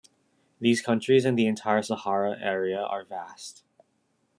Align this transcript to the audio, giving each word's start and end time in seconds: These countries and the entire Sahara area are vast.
These 0.59 0.81
countries 0.81 1.25
and 1.25 1.37
the 1.37 1.45
entire 1.45 1.83
Sahara 1.83 2.35
area 2.41 2.81
are 2.81 3.03
vast. 3.05 3.63